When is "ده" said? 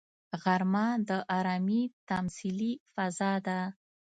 3.45-3.59